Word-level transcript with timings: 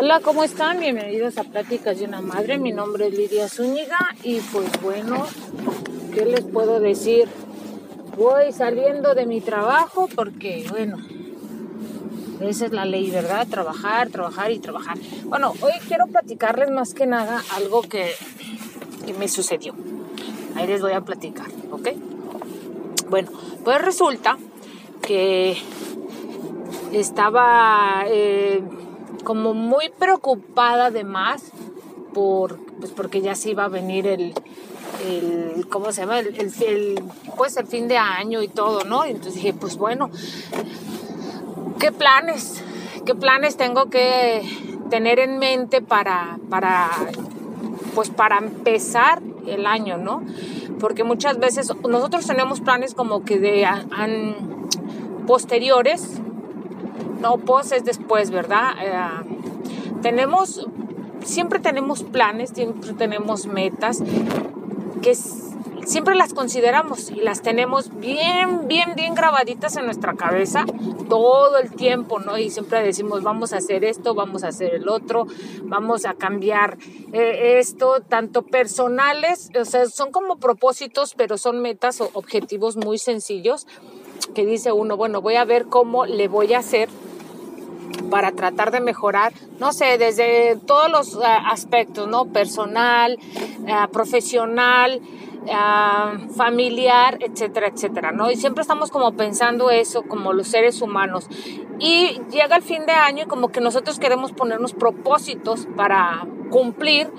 Hola, 0.00 0.20
¿cómo 0.20 0.44
están? 0.44 0.78
Bienvenidos 0.78 1.38
a 1.38 1.42
Pláticas 1.42 1.98
de 1.98 2.04
una 2.04 2.20
Madre. 2.20 2.56
Mi 2.56 2.70
nombre 2.70 3.08
es 3.08 3.18
Lidia 3.18 3.48
Zúñiga 3.48 3.98
y 4.22 4.38
pues 4.38 4.80
bueno, 4.80 5.26
¿qué 6.14 6.24
les 6.24 6.44
puedo 6.44 6.78
decir? 6.78 7.28
Voy 8.16 8.52
saliendo 8.52 9.16
de 9.16 9.26
mi 9.26 9.40
trabajo 9.40 10.08
porque, 10.14 10.64
bueno, 10.70 10.98
esa 12.40 12.66
es 12.66 12.72
la 12.72 12.84
ley, 12.84 13.10
¿verdad? 13.10 13.48
Trabajar, 13.48 14.08
trabajar 14.10 14.52
y 14.52 14.60
trabajar. 14.60 14.96
Bueno, 15.24 15.52
hoy 15.62 15.72
quiero 15.88 16.06
platicarles 16.06 16.70
más 16.70 16.94
que 16.94 17.06
nada 17.06 17.42
algo 17.56 17.82
que, 17.82 18.12
me 19.18 19.26
sucedió. 19.26 19.74
Ahí 20.54 20.68
les 20.68 20.80
voy 20.80 20.92
a 20.92 21.00
platicar, 21.00 21.48
¿ok? 21.72 21.88
Bueno, 23.10 23.30
pues 23.64 23.82
resulta 23.82 24.38
que 25.02 25.56
estaba... 26.92 28.04
Eh, 28.06 28.62
como 29.28 29.52
muy 29.52 29.90
preocupada 29.90 30.86
además 30.86 31.52
por, 32.14 32.56
pues 32.80 32.92
porque 32.92 33.20
ya 33.20 33.34
se 33.34 33.50
iba 33.50 33.64
a 33.64 33.68
venir 33.68 34.06
el, 34.06 34.32
el 35.06 35.68
¿cómo 35.68 35.92
se 35.92 36.00
llama? 36.00 36.20
El, 36.20 36.34
el, 36.34 37.02
pues 37.36 37.58
el 37.58 37.66
fin 37.66 37.88
de 37.88 37.98
año 37.98 38.40
y 38.40 38.48
todo, 38.48 38.84
¿no? 38.84 39.04
Y 39.06 39.10
entonces 39.10 39.34
dije, 39.34 39.52
pues 39.52 39.76
bueno, 39.76 40.08
¿qué 41.78 41.92
planes? 41.92 42.64
¿Qué 43.04 43.14
planes 43.14 43.58
tengo 43.58 43.90
que 43.90 44.40
tener 44.88 45.18
en 45.18 45.36
mente 45.38 45.82
para, 45.82 46.38
para, 46.48 46.88
pues 47.94 48.08
para 48.08 48.38
empezar 48.38 49.20
el 49.46 49.66
año, 49.66 49.98
¿no? 49.98 50.22
Porque 50.80 51.04
muchas 51.04 51.38
veces 51.38 51.70
nosotros 51.86 52.26
tenemos 52.26 52.62
planes 52.62 52.94
como 52.94 53.26
que 53.26 53.38
de 53.38 53.68
posteriores 55.26 56.18
no, 57.20 57.38
pues 57.38 57.72
es 57.72 57.84
después, 57.84 58.30
¿verdad? 58.30 58.72
Eh, 58.80 58.92
tenemos, 60.02 60.66
siempre 61.24 61.58
tenemos 61.58 62.02
planes, 62.02 62.50
siempre 62.50 62.92
tenemos 62.92 63.46
metas 63.46 64.02
que 65.02 65.14
siempre 65.88 66.14
las 66.14 66.34
consideramos 66.34 67.10
y 67.10 67.16
las 67.16 67.40
tenemos 67.40 67.98
bien, 67.98 68.68
bien, 68.68 68.94
bien 68.94 69.14
grabaditas 69.14 69.76
en 69.76 69.86
nuestra 69.86 70.14
cabeza 70.14 70.64
todo 71.08 71.56
el 71.58 71.70
tiempo, 71.72 72.20
¿no? 72.20 72.36
Y 72.36 72.50
siempre 72.50 72.82
decimos, 72.82 73.22
vamos 73.22 73.54
a 73.54 73.56
hacer 73.56 73.84
esto, 73.84 74.14
vamos 74.14 74.44
a 74.44 74.48
hacer 74.48 74.74
el 74.74 74.88
otro, 74.88 75.26
vamos 75.62 76.04
a 76.04 76.14
cambiar 76.14 76.76
eh, 77.12 77.58
esto, 77.58 78.02
tanto 78.06 78.42
personales, 78.42 79.50
o 79.58 79.64
sea, 79.64 79.86
son 79.86 80.12
como 80.12 80.36
propósitos, 80.36 81.14
pero 81.14 81.38
son 81.38 81.60
metas 81.62 82.02
o 82.02 82.10
objetivos 82.12 82.76
muy 82.76 82.98
sencillos 82.98 83.66
que 84.34 84.46
dice 84.46 84.72
uno, 84.72 84.96
bueno, 84.96 85.20
voy 85.20 85.36
a 85.36 85.44
ver 85.44 85.66
cómo 85.66 86.06
le 86.06 86.28
voy 86.28 86.54
a 86.54 86.58
hacer 86.58 86.88
para 88.10 88.32
tratar 88.32 88.70
de 88.70 88.80
mejorar, 88.80 89.32
no 89.58 89.72
sé, 89.72 89.98
desde 89.98 90.56
todos 90.66 90.90
los 90.90 91.14
eh, 91.14 91.26
aspectos, 91.26 92.08
¿no? 92.08 92.26
Personal, 92.26 93.18
eh, 93.66 93.72
profesional, 93.92 95.00
eh, 95.46 96.28
familiar, 96.36 97.18
etcétera, 97.20 97.68
etcétera, 97.68 98.12
¿no? 98.12 98.30
Y 98.30 98.36
siempre 98.36 98.62
estamos 98.62 98.90
como 98.90 99.12
pensando 99.12 99.70
eso, 99.70 100.02
como 100.02 100.32
los 100.32 100.48
seres 100.48 100.80
humanos. 100.82 101.28
Y 101.78 102.20
llega 102.30 102.56
el 102.56 102.62
fin 102.62 102.86
de 102.86 102.92
año 102.92 103.24
y 103.24 103.26
como 103.26 103.48
que 103.48 103.60
nosotros 103.60 103.98
queremos 103.98 104.32
ponernos 104.32 104.72
propósitos 104.72 105.66
para 105.76 106.26
cumplir 106.50 107.10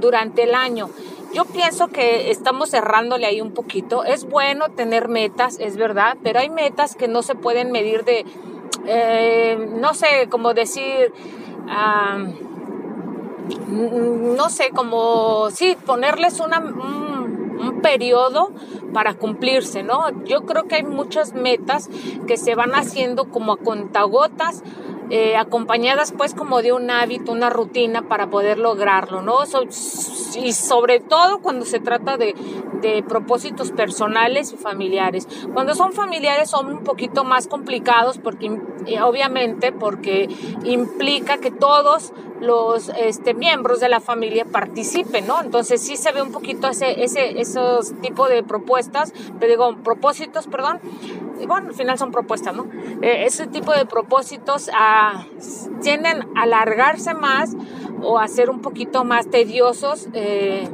durante 0.00 0.44
el 0.44 0.54
año. 0.54 0.88
Yo 1.36 1.44
pienso 1.44 1.88
que 1.88 2.30
estamos 2.30 2.70
cerrándole 2.70 3.26
ahí 3.26 3.42
un 3.42 3.52
poquito. 3.52 4.04
Es 4.04 4.24
bueno 4.26 4.70
tener 4.70 5.08
metas, 5.08 5.60
es 5.60 5.76
verdad, 5.76 6.16
pero 6.22 6.38
hay 6.38 6.48
metas 6.48 6.96
que 6.96 7.08
no 7.08 7.20
se 7.20 7.34
pueden 7.34 7.72
medir 7.72 8.04
de 8.04 8.24
eh, 8.86 9.68
no 9.78 9.92
sé, 9.92 10.28
como 10.30 10.54
decir, 10.54 11.12
no 13.68 14.48
sé, 14.48 14.70
como, 14.74 15.50
sí, 15.50 15.76
ponerles 15.84 16.40
una, 16.40 16.58
un, 16.58 17.58
un 17.60 17.82
periodo 17.82 18.50
para 18.94 19.12
cumplirse, 19.12 19.82
¿no? 19.82 20.24
Yo 20.24 20.46
creo 20.46 20.64
que 20.68 20.76
hay 20.76 20.84
muchas 20.84 21.34
metas 21.34 21.90
que 22.26 22.38
se 22.38 22.54
van 22.54 22.74
haciendo 22.74 23.26
como 23.26 23.52
a 23.52 23.56
contagotas 23.58 24.62
eh, 25.10 25.36
acompañadas 25.36 26.12
pues 26.12 26.34
como 26.34 26.62
de 26.62 26.72
un 26.72 26.90
hábito, 26.90 27.32
una 27.32 27.48
rutina 27.48 28.02
para 28.02 28.28
poder 28.28 28.58
lograrlo, 28.58 29.22
¿no? 29.22 29.38
y 30.42 30.52
sobre 30.52 31.00
todo 31.00 31.40
cuando 31.40 31.64
se 31.64 31.80
trata 31.80 32.16
de, 32.16 32.34
de, 32.82 33.02
propósitos 33.02 33.70
personales 33.70 34.52
y 34.52 34.56
familiares. 34.56 35.28
Cuando 35.54 35.74
son 35.74 35.92
familiares 35.92 36.50
son 36.50 36.66
un 36.66 36.84
poquito 36.84 37.24
más 37.24 37.46
complicados 37.46 38.18
porque 38.18 38.58
eh, 38.86 39.00
obviamente 39.00 39.72
porque 39.72 40.28
implica 40.64 41.38
que 41.38 41.50
todos 41.50 42.12
los 42.40 42.90
este, 42.98 43.34
miembros 43.34 43.80
de 43.80 43.88
la 43.88 44.00
familia 44.00 44.44
participen, 44.44 45.26
¿no? 45.26 45.40
Entonces 45.42 45.80
sí 45.80 45.96
se 45.96 46.12
ve 46.12 46.22
un 46.22 46.32
poquito 46.32 46.68
ese, 46.68 47.02
ese, 47.02 47.40
esos 47.40 47.94
tipos 48.00 48.28
de 48.28 48.42
propuestas, 48.42 49.12
te 49.38 49.46
digo, 49.46 49.76
propósitos, 49.82 50.46
perdón, 50.46 50.80
y 51.40 51.46
bueno, 51.46 51.68
al 51.68 51.74
final 51.74 51.98
son 51.98 52.12
propuestas, 52.12 52.54
¿no? 52.54 52.66
Eh, 53.02 53.24
ese 53.26 53.46
tipo 53.46 53.72
de 53.72 53.86
propósitos 53.86 54.70
ah, 54.74 55.24
tienden 55.82 56.22
a 56.34 56.42
alargarse 56.42 57.14
más 57.14 57.56
o 58.02 58.18
a 58.18 58.28
ser 58.28 58.50
un 58.50 58.60
poquito 58.60 59.04
más 59.04 59.28
tediosos 59.28 60.08
eh, 60.12 60.68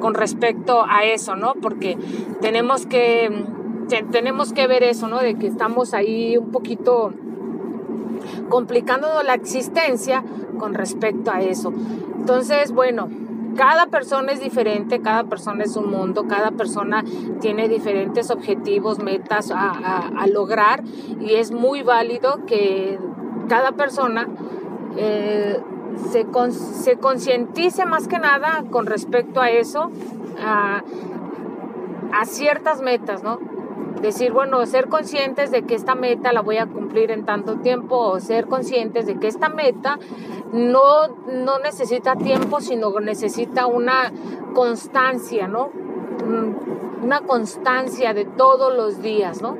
con 0.00 0.14
respecto 0.14 0.84
a 0.88 1.04
eso, 1.04 1.36
¿no? 1.36 1.54
Porque 1.54 1.98
tenemos 2.40 2.86
que, 2.86 3.44
tenemos 4.10 4.52
que 4.52 4.66
ver 4.66 4.82
eso, 4.82 5.08
¿no? 5.08 5.18
De 5.18 5.36
que 5.36 5.46
estamos 5.46 5.94
ahí 5.94 6.36
un 6.36 6.50
poquito 6.50 7.12
complicándonos 8.48 9.24
la 9.24 9.34
existencia 9.34 10.24
con 10.58 10.74
respecto 10.74 11.30
a 11.30 11.40
eso. 11.40 11.72
Entonces, 12.18 12.72
bueno, 12.72 13.08
cada 13.56 13.86
persona 13.86 14.32
es 14.32 14.40
diferente, 14.40 15.00
cada 15.00 15.24
persona 15.24 15.64
es 15.64 15.76
un 15.76 15.90
mundo, 15.90 16.26
cada 16.28 16.50
persona 16.52 17.04
tiene 17.40 17.68
diferentes 17.68 18.30
objetivos, 18.30 18.98
metas 18.98 19.50
a, 19.54 20.26
lograr 20.32 20.82
y 21.20 21.34
es 21.34 21.52
muy 21.52 21.82
válido 21.82 22.44
que 22.46 22.98
cada 23.48 23.72
persona 23.72 24.28
eh, 24.96 25.60
se, 26.10 26.26
se 26.52 26.96
concientice 26.98 27.86
más 27.86 28.08
que 28.08 28.18
nada 28.18 28.64
con 28.70 28.86
respecto 28.86 29.40
a 29.40 29.50
eso, 29.50 29.90
a, 30.44 30.82
a 32.12 32.24
ciertas 32.26 32.82
metas, 32.82 33.22
¿no? 33.22 33.55
Decir, 34.00 34.32
bueno, 34.32 34.64
ser 34.66 34.88
conscientes 34.88 35.50
de 35.50 35.62
que 35.62 35.74
esta 35.74 35.94
meta 35.94 36.32
la 36.32 36.42
voy 36.42 36.58
a 36.58 36.66
cumplir 36.66 37.10
en 37.10 37.24
tanto 37.24 37.56
tiempo 37.56 37.96
o 37.96 38.20
ser 38.20 38.46
conscientes 38.46 39.06
de 39.06 39.18
que 39.18 39.28
esta 39.28 39.48
meta 39.48 39.98
no, 40.52 41.08
no 41.26 41.58
necesita 41.58 42.16
tiempo, 42.16 42.60
sino 42.60 42.98
necesita 43.00 43.66
una 43.66 44.12
constancia, 44.54 45.48
¿no? 45.48 45.70
Mm, 46.26 47.04
una 47.04 47.20
constancia 47.20 48.14
de 48.14 48.24
todos 48.24 48.74
los 48.74 49.02
días, 49.02 49.42
¿no? 49.42 49.58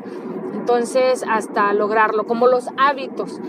Entonces, 0.54 1.24
hasta 1.28 1.72
lograrlo, 1.72 2.26
como 2.26 2.46
los 2.46 2.68
hábitos. 2.76 3.40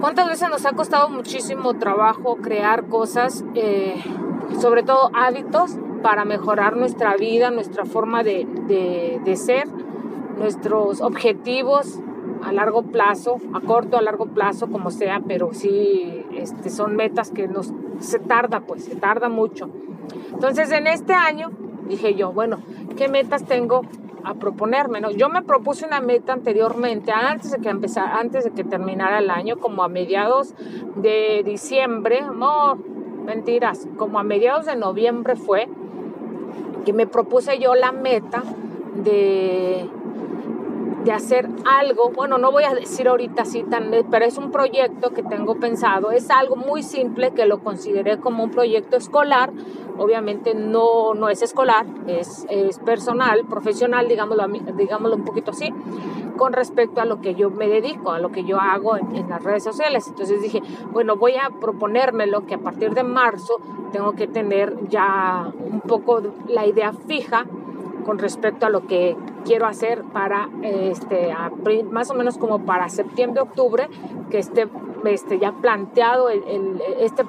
¿Cuántas 0.00 0.28
veces 0.28 0.48
nos 0.48 0.64
ha 0.64 0.72
costado 0.72 1.08
muchísimo 1.08 1.74
trabajo 1.74 2.36
crear 2.36 2.86
cosas, 2.86 3.44
eh, 3.56 3.96
sobre 4.60 4.84
todo 4.84 5.10
hábitos, 5.12 5.76
para 6.02 6.24
mejorar 6.24 6.76
nuestra 6.76 7.16
vida, 7.16 7.50
nuestra 7.50 7.84
forma 7.84 8.22
de, 8.22 8.46
de, 9.24 9.36
ser, 9.36 9.66
nuestros 10.38 11.00
objetivos 11.00 12.00
a 12.42 12.52
largo 12.52 12.82
plazo, 12.82 13.36
a 13.54 13.60
corto, 13.60 13.96
a 13.96 14.02
largo 14.02 14.26
plazo, 14.26 14.68
como 14.68 14.90
sea, 14.90 15.20
pero 15.26 15.52
sí 15.52 16.24
este, 16.36 16.70
son 16.70 16.96
metas 16.96 17.30
que 17.30 17.48
nos, 17.48 17.72
se 17.98 18.18
tarda, 18.18 18.60
pues, 18.60 18.84
se 18.84 18.96
tarda 18.96 19.28
mucho. 19.28 19.68
Entonces, 20.32 20.70
en 20.70 20.86
este 20.86 21.14
año 21.14 21.50
dije 21.88 22.14
yo, 22.14 22.32
bueno, 22.32 22.58
¿qué 22.96 23.08
metas 23.08 23.44
tengo 23.44 23.82
a 24.24 24.34
proponerme? 24.34 25.00
No? 25.00 25.10
Yo 25.10 25.28
me 25.28 25.42
propuse 25.42 25.86
una 25.86 26.00
meta 26.00 26.32
anteriormente, 26.32 27.12
antes 27.12 27.50
de 27.50 27.58
que 27.58 27.70
empezara, 27.70 28.16
antes 28.16 28.44
de 28.44 28.50
que 28.50 28.64
terminara 28.64 29.18
el 29.18 29.30
año, 29.30 29.58
como 29.58 29.82
a 29.82 29.88
mediados 29.88 30.54
de 30.96 31.42
diciembre, 31.44 32.22
no, 32.22 32.76
mentiras, 33.24 33.88
como 33.96 34.18
a 34.18 34.22
mediados 34.22 34.66
de 34.66 34.76
noviembre 34.76 35.36
fue, 35.36 35.68
que 36.84 36.92
me 36.92 37.06
propuse 37.06 37.58
yo 37.58 37.74
la 37.74 37.92
meta 37.92 38.42
de, 38.94 39.88
de 41.04 41.12
hacer 41.12 41.48
algo, 41.64 42.10
bueno, 42.10 42.38
no 42.38 42.50
voy 42.52 42.64
a 42.64 42.74
decir 42.74 43.08
ahorita 43.08 43.42
así 43.42 43.62
tan, 43.62 43.90
pero 44.10 44.24
es 44.24 44.36
un 44.36 44.50
proyecto 44.50 45.10
que 45.10 45.22
tengo 45.22 45.56
pensado, 45.56 46.10
es 46.10 46.30
algo 46.30 46.56
muy 46.56 46.82
simple 46.82 47.30
que 47.32 47.46
lo 47.46 47.60
consideré 47.60 48.18
como 48.18 48.44
un 48.44 48.50
proyecto 48.50 48.96
escolar, 48.96 49.50
obviamente 49.96 50.54
no, 50.54 51.14
no 51.14 51.28
es 51.28 51.42
escolar, 51.42 51.86
es, 52.06 52.46
es 52.50 52.78
personal, 52.80 53.46
profesional, 53.46 54.08
digámoslo, 54.08 54.46
digámoslo 54.76 55.16
un 55.16 55.24
poquito 55.24 55.52
así, 55.52 55.72
con 56.38 56.54
respecto 56.54 57.02
a 57.02 57.04
lo 57.04 57.20
que 57.20 57.34
yo 57.34 57.50
me 57.50 57.68
dedico, 57.68 58.12
a 58.12 58.18
lo 58.18 58.32
que 58.32 58.44
yo 58.44 58.58
hago 58.58 58.96
en, 58.96 59.28
las 59.28 59.44
redes 59.44 59.64
sociales. 59.64 60.08
Entonces 60.08 60.40
dije, 60.40 60.62
bueno, 60.92 61.16
voy 61.16 61.34
a 61.34 61.50
proponérmelo 61.60 62.46
que 62.46 62.54
a 62.54 62.58
partir 62.58 62.94
de 62.94 63.02
marzo 63.02 63.60
tengo 63.92 64.12
que 64.12 64.26
tener 64.26 64.88
ya 64.88 65.52
un 65.70 65.80
poco 65.80 66.22
la 66.48 66.64
idea 66.66 66.92
fija 66.92 67.44
con 68.06 68.18
respecto 68.18 68.64
a 68.64 68.70
lo 68.70 68.86
que 68.86 69.16
quiero 69.44 69.66
hacer 69.66 70.02
para 70.02 70.48
este 70.62 71.34
más 71.90 72.10
o 72.10 72.14
menos 72.14 72.38
como 72.38 72.60
para 72.60 72.88
septiembre 72.88 73.42
octubre 73.42 73.88
que 74.30 74.38
esté 74.38 74.68
este, 75.04 75.38
ya 75.38 75.52
planteado 75.52 76.28
el, 76.28 76.80
este 77.00 77.24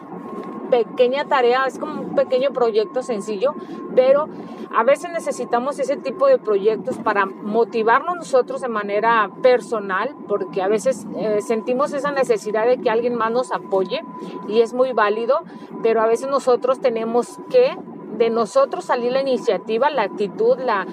pequeña 0.70 1.26
tarea, 1.26 1.66
es 1.66 1.80
como 1.80 2.02
un 2.02 2.16
pequeño 2.16 2.52
proyecto 2.52 3.02
sencillo, 3.04 3.56
pero 3.96 4.28
a 4.76 4.84
veces 4.84 5.12
necesitamos 5.12 5.80
ese 5.80 5.98
tipo 5.98 6.28
de 6.28 6.38
proyectos 6.38 6.98
para 6.98 7.26
motivarnos 7.26 8.16
nosotros 8.18 8.62
de 8.62 8.68
manera 8.68 9.32
personal, 9.42 10.16
porque 10.28 10.62
a 10.62 10.68
veces 10.68 11.08
eh, 11.18 11.42
sentimos 11.42 11.94
esa 11.94 12.12
necesidad 12.12 12.68
de 12.68 12.78
que 12.78 12.90
alguien 12.90 13.16
más 13.16 13.32
nos 13.32 13.52
apoye 13.52 14.02
y 14.48 14.62
es 14.62 14.74
muy 14.74 14.94
válido, 14.94 15.40
pero 15.82 16.02
a 16.02 16.08
veces 16.08 16.30
nosotros 16.30 16.80
tenemos 16.80 17.40
que 17.50 17.76
de 18.18 18.30
nosotros 18.30 18.86
salir 18.86 19.12
la 19.12 19.22
iniciativa, 19.22 19.90
la 19.90 20.04
actitud, 20.04 20.58
la, 20.60 20.86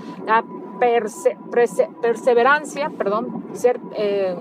perseverancia, 2.00 2.90
perdón, 2.90 3.44
ser... 3.52 3.81
Eh, 3.94 4.37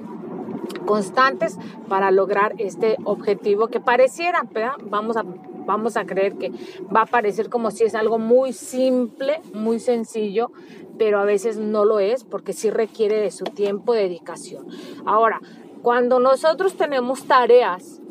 constantes 0.85 1.57
para 1.88 2.12
lograr 2.12 2.56
este 2.57 2.97
objetivo 3.03 3.67
que 3.67 3.79
pareciera, 3.79 4.44
vamos 4.89 5.17
a 5.17 5.23
vamos 5.65 5.97
a 5.97 6.06
creer 6.06 6.35
que 6.35 6.51
va 6.95 7.01
a 7.01 7.06
parecer 7.06 7.50
como 7.50 7.71
si 7.71 7.83
es 7.83 7.95
algo 7.95 8.19
muy 8.19 8.53
simple, 8.53 9.41
muy 9.53 9.79
sencillo, 9.79 10.51
pero 10.97 11.19
a 11.19 11.25
veces 11.25 11.57
no 11.57 11.85
lo 11.85 12.00
es 12.00 12.23
porque 12.23 12.53
sí 12.53 12.69
requiere 12.69 13.19
de 13.19 13.31
su 13.31 13.45
tiempo, 13.45 13.94
de 13.94 14.03
dedicación. 14.03 14.67
Ahora, 15.06 15.41
cuando 15.81 16.19
nosotros 16.19 16.75
tenemos 16.75 17.25
tareas 17.25 18.01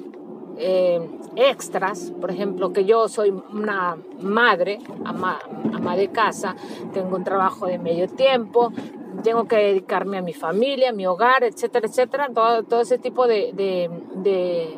eh, 0.58 1.00
extras, 1.36 2.12
por 2.20 2.30
ejemplo, 2.30 2.72
que 2.72 2.84
yo 2.84 3.08
soy 3.08 3.30
una 3.52 3.96
madre, 4.20 4.78
ama, 5.04 5.38
ama 5.72 5.96
de 5.96 6.08
casa, 6.08 6.54
tengo 6.92 7.16
un 7.16 7.24
trabajo 7.24 7.66
de 7.66 7.78
medio 7.78 8.08
tiempo, 8.08 8.72
tengo 9.22 9.46
que 9.46 9.56
dedicarme 9.56 10.18
a 10.18 10.22
mi 10.22 10.32
familia, 10.32 10.90
a 10.90 10.92
mi 10.92 11.06
hogar, 11.06 11.44
etcétera, 11.44 11.86
etcétera, 11.86 12.28
todo, 12.34 12.62
todo 12.62 12.80
ese 12.80 12.98
tipo 12.98 13.26
de, 13.26 13.52
de, 13.54 13.90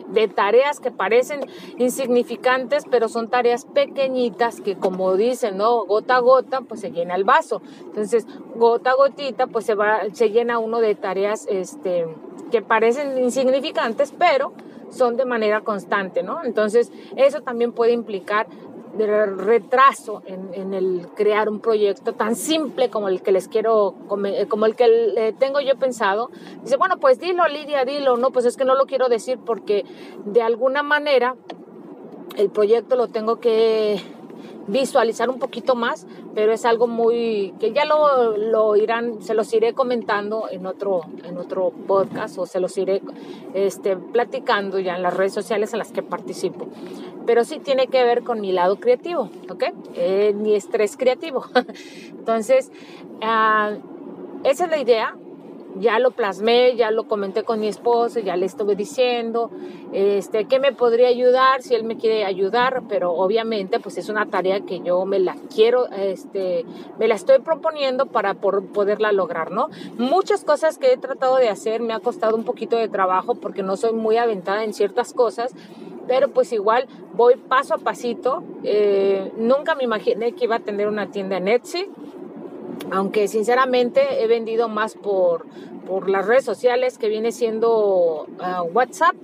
de, 0.09 0.29
tareas 0.29 0.81
que 0.81 0.91
parecen 0.91 1.41
insignificantes, 1.79 2.85
pero 2.91 3.09
son 3.09 3.29
tareas 3.29 3.65
pequeñitas 3.65 4.61
que 4.61 4.77
como 4.77 5.17
dicen, 5.17 5.57
¿no? 5.57 5.85
Gota 5.87 6.17
a 6.17 6.21
gota, 6.21 6.61
pues 6.63 6.81
se 6.81 6.91
llena 6.91 7.15
el 7.15 7.25
vaso. 7.25 7.63
Entonces, 7.85 8.27
gota 8.55 8.91
a 8.91 8.95
gotita, 8.95 9.47
pues 9.47 9.65
se, 9.65 9.75
va, 9.75 10.01
se 10.13 10.31
llena 10.31 10.59
uno 10.59 10.81
de 10.81 10.95
tareas 10.95 11.47
este, 11.49 12.07
que 12.51 12.63
parecen 12.63 13.19
insignificantes, 13.19 14.13
pero 14.19 14.53
son 14.91 15.17
de 15.17 15.25
manera 15.25 15.63
constante, 15.63 16.23
¿no? 16.23 16.45
Entonces, 16.45 16.93
eso 17.17 17.41
también 17.43 17.73
puede 17.73 17.93
implicar 17.93 18.47
de 18.97 19.27
retraso 19.27 20.23
en, 20.27 20.75
el 20.75 21.07
crear 21.15 21.49
un 21.49 21.61
proyecto 21.61 22.13
tan 22.15 22.37
simple 22.37 22.91
como 22.91 23.09
el 23.09 23.23
que 23.23 23.33
les 23.33 23.49
quiero, 23.49 23.95
como 24.09 24.27
el 24.67 24.77
que 24.77 25.35
tengo 25.39 25.61
yo 25.61 25.77
pensado. 25.77 26.31
Dice, 26.63 26.77
bueno, 26.77 26.99
pues 26.99 27.19
dilo, 27.19 27.47
Lidia, 27.49 27.85
dilo. 27.85 28.17
No, 28.17 28.31
pues 28.31 28.45
es 28.47 28.57
que 28.57 28.65
no 28.65 28.75
lo 28.75 28.87
quiero 28.87 29.09
decir 29.09 29.39
porque 29.45 29.85
de 30.25 30.43
alguna 30.43 30.83
manera 30.83 31.37
el 32.37 32.51
proyecto 32.51 32.97
lo 32.97 33.09
tengo 33.09 33.37
que 33.37 34.01
visualizar 34.67 35.31
un 35.31 35.39
poquito 35.39 35.75
más, 35.75 36.07
pero 36.35 36.53
es 36.53 36.65
algo 36.65 36.87
muy 36.87 37.55
que 37.61 37.73
ya 37.73 37.85
lo, 37.85 38.37
lo, 38.37 38.77
irán, 38.77 39.23
se 39.23 39.35
los 39.35 39.53
iré 39.53 39.75
comentando 39.75 40.49
en 40.51 40.67
otro, 40.67 41.03
en 41.25 41.39
otro 41.39 41.73
podcast 41.87 42.39
o 42.39 42.47
se 42.47 42.61
los 42.61 42.77
iré 42.77 43.03
este, 43.55 43.97
platicando 43.97 44.79
ya 44.79 44.97
en 44.97 45.03
las 45.03 45.15
redes 45.15 45.33
sociales 45.33 45.73
en 45.73 45.79
las 45.79 45.93
que 45.93 46.03
participo. 46.03 46.67
Pero 47.27 47.45
sí 47.45 47.59
tiene 47.59 47.89
que 47.89 48.05
ver 48.05 48.23
con 48.23 48.41
mi 48.41 48.53
lado 48.53 48.77
creativo, 48.77 49.31
¿ok? 49.51 49.65
Eh, 49.95 50.33
mi 50.35 50.55
estrés 50.55 50.97
creativo. 50.97 51.45
Entonces, 52.11 52.71
ah, 53.23 53.73
esa 54.45 54.65
es 54.65 54.71
la 54.71 54.79
idea 54.79 55.17
ya 55.79 55.99
lo 55.99 56.11
plasmé, 56.11 56.77
ya 56.77 56.91
lo 56.91 57.05
comenté 57.05 57.43
con 57.43 57.61
mi 57.61 57.69
esposo, 57.69 58.21
ya 58.21 58.37
le 58.37 58.47
estuve 58.47 58.77
diciendo, 58.77 59.51
este, 59.93 60.47
que 60.47 60.59
me 60.59 60.73
podría 60.73 61.09
ayudar 61.09 61.63
si 61.63 61.75
él 61.75 61.85
me 61.85 61.97
quiere 61.97 62.25
ayudar, 62.25 62.85
pero 62.89 63.13
obviamente 63.13 63.79
pues 63.81 63.99
es 63.99 64.09
una 64.09 64.27
tarea 64.27 64.61
que 64.61 64.81
yo 64.81 65.05
me 65.05 65.19
la 65.19 65.37
quiero, 65.55 65.87
este, 65.89 66.65
me 66.99 67.09
la 67.09 67.15
estoy 67.15 67.41
proponiendo 67.41 68.07
para 68.07 68.35
poderla 68.35 69.13
lograr, 69.13 69.51
¿no? 69.51 69.69
Muchas 69.99 70.45
cosas 70.45 70.79
que 70.79 70.93
he 70.93 70.97
tratado 70.97 71.37
de 71.37 71.49
hacer 71.49 71.81
me 71.81 71.93
ha 71.93 72.01
costado 72.01 72.37
un 72.37 72.45
poquito 72.45 72.77
de 72.77 72.89
trabajo 72.89 73.35
porque 73.35 73.63
no 73.63 73.77
soy 73.77 73.93
muy 73.93 74.17
aventada 74.17 74.65
en 74.65 74.73
ciertas 74.73 75.13
cosas, 75.13 75.53
pero 76.07 76.29
pues 76.29 76.53
igual 76.53 76.87
voy 77.15 77.37
paso 77.37 77.75
a 77.75 77.79
pasito. 77.79 78.43
Eh, 78.65 79.33
nunca 79.37 79.75
me 79.75 79.85
imaginé 79.85 80.33
que 80.33 80.45
iba 80.45 80.57
a 80.57 80.61
tener 80.61 80.89
una 80.89 81.11
tienda 81.11 81.37
en 81.37 81.49
Etsy 81.49 81.89
aunque 82.91 83.29
sinceramente 83.29 84.23
he 84.23 84.27
vendido 84.27 84.69
más 84.69 84.95
por, 84.95 85.47
por 85.87 86.09
las 86.09 86.27
redes 86.27 86.45
sociales 86.45 86.99
que 86.99 87.09
viene 87.09 87.33
siendo 87.33 88.27
ah, 88.39 88.63
WhatsApp 88.63 89.17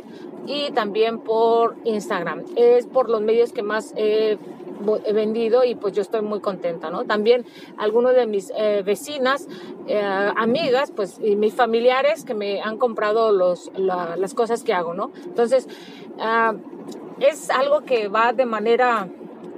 y 0.46 0.70
también 0.72 1.18
por 1.18 1.76
Instagram. 1.84 2.44
Es 2.56 2.86
por 2.86 3.08
los 3.08 3.20
medios 3.20 3.52
que 3.52 3.62
más 3.62 3.92
he, 3.96 4.38
vendido 5.14 5.62
y 5.62 5.76
pues 5.76 5.94
yo 5.94 6.02
estoy 6.02 6.22
muy 6.22 6.40
contenta, 6.40 6.90
¿no? 6.90 7.04
También 7.04 7.44
algunos 7.76 8.16
de 8.16 8.26
mis 8.26 8.50
eh, 8.56 8.82
vecinas, 8.84 9.46
eh, 9.86 10.02
amigas, 10.34 10.90
pues 10.90 11.20
y 11.22 11.36
mis 11.36 11.54
familiares 11.54 12.24
que 12.24 12.34
me 12.34 12.60
han 12.60 12.78
comprado 12.78 13.30
los, 13.30 13.70
las 13.76 14.34
cosas 14.34 14.64
que 14.64 14.72
hago, 14.72 14.92
¿no? 14.92 15.12
Entonces, 15.24 15.68
ah, 16.18 16.54
es 17.22 17.50
algo 17.50 17.82
que 17.82 18.08
va 18.08 18.32
de 18.32 18.46
manera, 18.46 19.08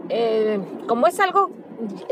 eh, 0.08 0.60
como 0.86 1.06
es 1.06 1.18
algo 1.20 1.50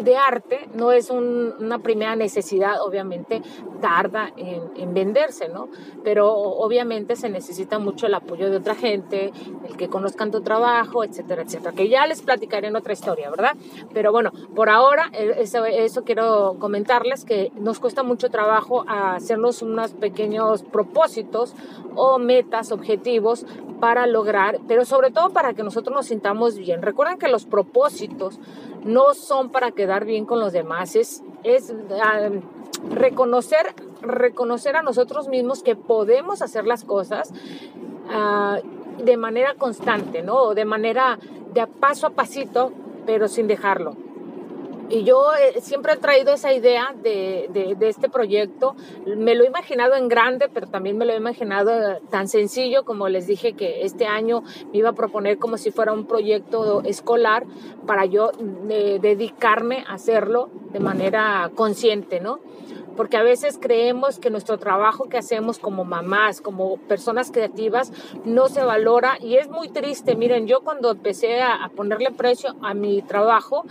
de 0.02 0.16
arte 0.16 0.68
no 0.74 0.92
es 0.92 1.10
una 1.10 1.78
primera 1.78 2.16
necesidad, 2.16 2.82
obviamente 2.82 3.42
tarda 3.82 4.32
en, 4.36 4.94
venderse, 4.94 5.48
¿no? 5.48 5.68
Pero 6.04 6.32
obviamente 6.32 7.16
se 7.16 7.28
necesita 7.28 7.78
mucho 7.78 8.06
el 8.06 8.14
apoyo 8.14 8.50
de 8.50 8.56
otra 8.56 8.74
gente, 8.74 9.32
el 9.68 9.76
que 9.76 9.88
conozcan 9.88 10.30
tu 10.30 10.40
trabajo, 10.40 11.04
etcétera, 11.04 11.42
etcétera, 11.42 11.72
que 11.72 11.88
ya 11.88 12.06
les 12.06 12.22
platicaré 12.22 12.68
en 12.68 12.76
otra 12.76 12.92
historia, 12.92 13.28
¿verdad? 13.28 13.56
Pero 13.92 14.12
bueno, 14.12 14.30
por 14.54 14.70
ahora 14.70 15.10
eh, 15.12 15.34
eso, 15.38 15.66
eso 15.66 16.04
quiero 16.04 16.56
comentarles 16.58 17.24
que 17.24 17.52
nos 17.56 17.80
cuesta 17.80 18.02
mucho 18.02 18.30
trabajo 18.30 18.84
hacernos 18.86 19.60
unos 19.62 19.92
pequeños 19.92 20.62
propósitos 20.62 21.54
o 21.96 22.18
metas, 22.18 22.70
objetivos 22.70 23.44
para 23.80 24.06
lograr, 24.06 24.60
pero 24.68 24.84
sobre 24.84 25.10
todo 25.10 25.30
para 25.30 25.54
que 25.54 25.64
nosotros 25.64 25.94
nos 25.94 26.06
sintamos 26.06 26.56
bien. 26.56 26.82
Recuerden 26.82 27.18
que 27.18 27.26
los 27.26 27.46
propósitos 27.46 28.38
no 28.84 29.14
son 29.14 29.50
para 29.50 29.72
quedar 29.72 30.04
bien 30.04 30.24
con 30.24 30.38
los 30.38 30.52
demás, 30.52 30.94
es, 30.94 31.24
es 31.42 31.74
ah, 32.00 32.30
reconocer, 32.90 33.74
reconocer 34.00 34.76
a 34.76 34.82
nosotros 34.82 35.28
mismos 35.28 35.62
que 35.62 35.76
podemos 35.76 36.42
hacer 36.42 36.66
las 36.66 36.84
cosas 36.84 37.32
ah, 38.10 38.58
de 39.02 39.16
manera 39.16 39.54
constante, 39.54 40.22
¿no? 40.22 40.54
De 40.54 40.64
manera 40.64 41.18
de 41.54 41.66
paso 41.66 42.06
a 42.06 42.10
pasito, 42.10 42.72
pero 43.06 43.28
sin 43.28 43.46
dejarlo. 43.46 43.96
Y 44.92 45.04
yo 45.04 45.32
eh, 45.32 45.58
siempre 45.62 45.94
he 45.94 45.96
traído 45.96 46.34
esa 46.34 46.52
idea 46.52 46.94
de, 47.02 47.48
de, 47.50 47.88
este 47.88 48.10
proyecto. 48.10 48.76
Me 49.06 49.34
lo 49.34 49.44
he 49.44 49.46
imaginado 49.46 49.94
en 49.94 50.06
grande, 50.06 50.50
pero 50.52 50.66
también 50.66 50.98
me 50.98 51.06
lo 51.06 51.14
he 51.14 51.16
imaginado 51.16 51.98
tan 52.10 52.28
sencillo 52.28 52.84
como 52.84 53.08
les 53.08 53.26
dije 53.26 53.54
que 53.54 53.84
este 53.84 54.06
año 54.06 54.42
me 54.70 54.78
iba 54.78 54.90
a 54.90 54.92
proponer 54.92 55.38
como 55.38 55.56
si 55.56 55.70
fuera 55.70 55.94
un 55.94 56.06
proyecto 56.06 56.82
escolar 56.82 57.46
para 57.86 58.04
yo 58.04 58.32
eh, 58.68 58.98
dedicarme 59.00 59.82
a 59.88 59.94
hacerlo 59.94 60.50
de 60.72 60.80
manera 60.80 61.50
consciente, 61.54 62.20
¿no? 62.20 62.40
Porque 62.96 63.16
a 63.16 63.22
veces 63.22 63.58
creemos 63.60 64.18
que 64.18 64.30
nuestro 64.30 64.58
trabajo 64.58 65.08
que 65.08 65.18
hacemos 65.18 65.58
como 65.58 65.84
mamás, 65.84 66.40
como 66.40 66.76
personas 66.76 67.30
creativas, 67.30 67.92
no 68.24 68.48
se 68.48 68.62
valora 68.62 69.18
y 69.20 69.36
es 69.36 69.48
muy 69.48 69.68
triste. 69.68 70.16
Miren, 70.16 70.46
yo 70.46 70.60
cuando 70.60 70.90
empecé 70.90 71.42
a, 71.42 71.70
ponerle 71.74 72.10
precio 72.10 72.54
a 72.62 72.74
mi 72.74 73.02
trabajo, 73.02 73.64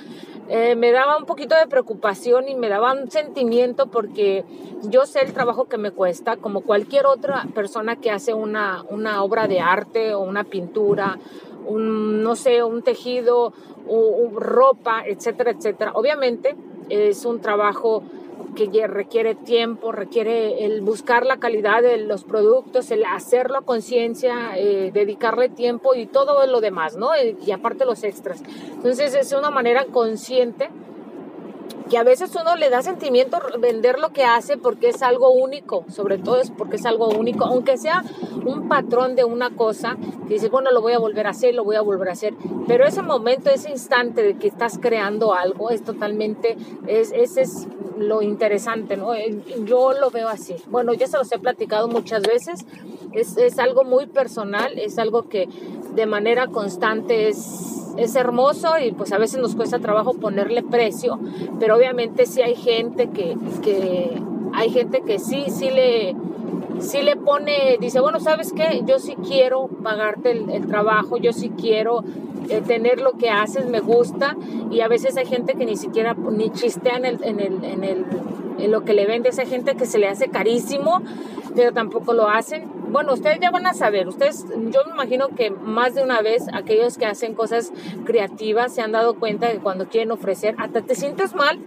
eh, 0.49 0.75
me 0.75 0.91
daba 0.91 1.17
un 1.17 1.25
poquito 1.25 1.55
de 1.55 1.67
preocupación 1.67 2.49
y 2.49 2.55
me 2.55 2.69
daba 2.69 2.93
un 2.93 3.09
sentimiento 3.09 3.87
porque 3.87 4.43
yo 4.83 5.05
sé 5.05 5.21
el 5.21 5.33
trabajo 5.33 5.65
que 5.65 5.77
me 5.77 5.91
cuesta, 5.91 6.37
como 6.37 6.61
cualquier 6.61 7.05
otra 7.05 7.45
persona 7.53 7.95
que 7.95 8.11
hace 8.11 8.33
una, 8.33 8.83
una 8.89 9.23
obra 9.23 9.47
de 9.47 9.59
arte 9.59 10.13
o 10.13 10.21
una 10.21 10.43
pintura, 10.43 11.19
un, 11.65 12.23
no 12.23 12.35
sé, 12.35 12.63
un 12.63 12.81
tejido, 12.81 13.53
ropa, 14.33 15.03
etcétera, 15.05 15.51
etcétera. 15.51 15.91
Obviamente 15.95 16.55
es 16.89 17.25
un 17.25 17.39
trabajo 17.41 18.03
que 18.55 18.87
requiere 18.87 19.35
tiempo, 19.35 19.91
requiere 19.91 20.65
el 20.65 20.81
buscar 20.81 21.25
la 21.25 21.37
calidad 21.37 21.81
de 21.81 21.97
los 21.97 22.23
productos, 22.23 22.91
el 22.91 23.05
hacerlo 23.05 23.59
a 23.59 23.61
conciencia, 23.61 24.57
eh, 24.57 24.91
dedicarle 24.93 25.49
tiempo 25.49 25.95
y 25.95 26.05
todo 26.05 26.45
lo 26.47 26.61
demás, 26.61 26.97
¿no? 26.97 27.11
Y 27.45 27.51
aparte 27.51 27.85
los 27.85 28.03
extras. 28.03 28.43
Entonces 28.73 29.13
es 29.15 29.31
una 29.33 29.51
manera 29.51 29.85
consciente 29.85 30.69
que 31.91 31.97
a 31.97 32.03
veces 32.03 32.33
uno 32.39 32.55
le 32.55 32.69
da 32.69 32.81
sentimiento 32.81 33.37
vender 33.59 33.99
lo 33.99 34.13
que 34.13 34.23
hace 34.23 34.55
porque 34.55 34.87
es 34.87 35.01
algo 35.01 35.31
único, 35.31 35.83
sobre 35.89 36.17
todo 36.17 36.39
es 36.39 36.49
porque 36.49 36.77
es 36.77 36.85
algo 36.85 37.09
único, 37.09 37.43
aunque 37.43 37.77
sea 37.77 38.01
un 38.45 38.69
patrón 38.69 39.17
de 39.17 39.25
una 39.25 39.49
cosa, 39.49 39.97
que 40.25 40.35
dices, 40.35 40.49
bueno, 40.49 40.71
lo 40.71 40.81
voy 40.81 40.93
a 40.93 40.99
volver 40.99 41.27
a 41.27 41.31
hacer, 41.31 41.53
lo 41.53 41.65
voy 41.65 41.75
a 41.75 41.81
volver 41.81 42.07
a 42.07 42.13
hacer, 42.13 42.33
pero 42.65 42.85
ese 42.85 43.01
momento, 43.01 43.49
ese 43.49 43.71
instante 43.71 44.23
de 44.23 44.37
que 44.37 44.47
estás 44.47 44.77
creando 44.77 45.33
algo 45.33 45.69
es 45.69 45.83
totalmente, 45.83 46.55
es, 46.87 47.11
es 47.11 47.67
lo 48.01 48.21
interesante, 48.21 48.97
¿no? 48.97 49.13
Eh, 49.13 49.41
yo 49.65 49.93
lo 49.93 50.09
veo 50.11 50.27
así. 50.27 50.55
Bueno, 50.67 50.93
ya 50.93 51.07
se 51.07 51.17
los 51.17 51.31
he 51.31 51.39
platicado 51.39 51.87
muchas 51.87 52.23
veces 52.23 52.65
es, 53.13 53.37
es 53.37 53.59
algo 53.59 53.83
muy 53.83 54.07
personal, 54.07 54.77
es 54.77 54.97
algo 54.97 55.27
que 55.27 55.47
de 55.95 56.05
manera 56.05 56.47
constante 56.47 57.27
es, 57.27 57.93
es 57.97 58.15
hermoso 58.15 58.79
y 58.79 58.91
pues 58.91 59.11
a 59.11 59.17
veces 59.17 59.39
nos 59.41 59.55
cuesta 59.55 59.79
trabajo 59.79 60.13
ponerle 60.13 60.63
precio, 60.63 61.19
pero 61.59 61.75
obviamente 61.75 62.25
sí 62.25 62.41
hay 62.41 62.55
gente 62.55 63.09
que, 63.09 63.37
que 63.61 64.21
hay 64.53 64.69
gente 64.69 65.01
que 65.01 65.19
sí, 65.19 65.45
sí 65.49 65.69
le, 65.69 66.15
sí 66.79 67.01
le 67.01 67.15
pone, 67.15 67.77
dice, 67.79 67.99
bueno, 67.99 68.19
¿sabes 68.19 68.53
qué? 68.53 68.81
Yo 68.85 68.99
sí 68.99 69.15
quiero 69.27 69.67
pagarte 69.67 70.31
el, 70.31 70.67
trabajo, 70.67 71.17
yo 71.17 71.33
sí 71.33 71.51
quiero 71.57 72.03
eh, 72.49 72.61
tener 72.65 73.01
lo 73.01 73.13
que 73.13 73.29
haces, 73.29 73.67
me 73.67 73.81
gusta, 73.81 74.35
y 74.71 74.81
a 74.81 74.87
veces 74.87 75.17
hay 75.17 75.25
gente 75.25 75.55
que 75.55 75.65
ni 75.65 75.75
siquiera 75.75 76.13
ni 76.13 76.49
chistea 76.49 76.97
en, 76.97 77.05
el, 77.05 77.23
en, 77.23 77.39
el, 77.39 77.63
en, 77.63 77.83
el, 77.83 78.05
en 78.57 78.71
lo 78.71 78.83
que 78.83 78.93
le 78.93 79.05
vende, 79.05 79.29
esa 79.29 79.45
gente 79.45 79.75
que 79.75 79.85
se 79.85 79.99
le 79.99 80.07
hace 80.07 80.29
carísimo, 80.29 81.01
pero 81.55 81.73
tampoco 81.73 82.13
lo 82.13 82.29
hacen. 82.29 82.69
Bueno, 82.91 83.13
ustedes 83.13 83.39
ya 83.41 83.51
van 83.51 83.65
a 83.67 83.73
saber, 83.73 84.07
ustedes, 84.07 84.45
yo 84.49 84.79
me 84.85 84.93
imagino 84.93 85.29
que 85.29 85.49
más 85.49 85.95
de 85.95 86.03
una 86.03 86.21
vez 86.21 86.43
aquellos 86.53 86.97
que 86.97 87.05
hacen 87.05 87.35
cosas 87.35 87.71
creativas 88.05 88.73
se 88.73 88.81
han 88.81 88.91
dado 88.91 89.15
cuenta 89.15 89.51
que 89.51 89.59
cuando 89.59 89.87
quieren 89.87 90.11
ofrecer, 90.11 90.55
hasta 90.57 90.81
te 90.81 90.95
sientes 90.95 91.33
mal 91.33 91.59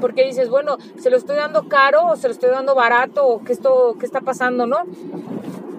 porque 0.00 0.24
dices, 0.24 0.48
bueno, 0.48 0.78
se 0.98 1.10
lo 1.10 1.16
estoy 1.16 1.36
dando 1.36 1.68
caro 1.68 2.06
o 2.06 2.16
se 2.16 2.28
lo 2.28 2.32
estoy 2.32 2.50
dando 2.50 2.74
barato 2.74 3.26
o 3.26 3.44
qué, 3.44 3.52
esto, 3.52 3.96
qué 3.98 4.06
está 4.06 4.20
pasando, 4.20 4.66
¿no? 4.66 4.78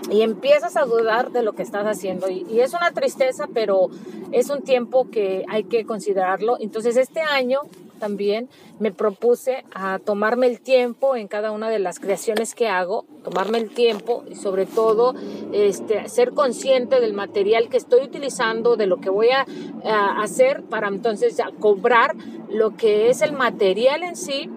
Y 0.09 0.21
empiezas 0.21 0.77
a 0.77 0.85
dudar 0.85 1.31
de 1.31 1.43
lo 1.43 1.53
que 1.53 1.63
estás 1.63 1.85
haciendo. 1.85 2.29
Y, 2.29 2.59
es 2.59 2.73
una 2.73 2.91
tristeza, 2.91 3.47
pero 3.53 3.89
es 4.31 4.49
un 4.49 4.61
tiempo 4.61 5.09
que 5.11 5.45
hay 5.47 5.63
que 5.65 5.85
considerarlo. 5.85 6.57
Entonces 6.59 6.97
este 6.97 7.21
año 7.21 7.61
también 7.99 8.49
me 8.79 8.91
propuse 8.91 9.63
a 9.75 9.99
tomarme 9.99 10.47
el 10.47 10.59
tiempo 10.59 11.15
en 11.15 11.27
cada 11.27 11.51
una 11.51 11.69
de 11.69 11.77
las 11.77 11.99
creaciones 11.99 12.55
que 12.55 12.67
hago, 12.67 13.05
tomarme 13.23 13.59
el 13.59 13.69
tiempo 13.69 14.23
y 14.27 14.35
sobre 14.35 14.65
todo 14.65 15.13
este, 15.53 16.09
ser 16.09 16.31
consciente 16.31 16.99
del 16.99 17.13
material 17.13 17.69
que 17.69 17.77
estoy 17.77 18.01
utilizando, 18.01 18.75
de 18.75 18.87
lo 18.87 18.99
que 18.99 19.11
voy 19.11 19.29
a 19.29 19.45
hacer 20.19 20.63
para 20.63 20.87
entonces 20.87 21.37
cobrar 21.59 22.15
lo 22.49 22.75
que 22.75 23.11
es 23.11 23.21
el 23.21 23.33
material 23.33 24.01
en 24.01 24.15
sí 24.15 24.49